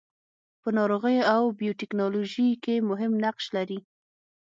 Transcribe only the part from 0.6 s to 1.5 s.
په ناروغیو او